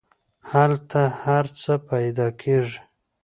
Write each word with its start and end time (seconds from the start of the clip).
هلته 0.51 1.01
هر 1.21 1.45
څه 1.61 1.73
پیدا 1.91 2.27
کیږي. 2.41 2.79